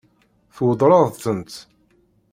[0.55, 1.53] Tweddṛeḍ-tent?